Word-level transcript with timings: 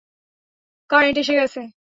Current 0.89 1.17
এসে 1.21 1.33
গেছে! 1.39 1.61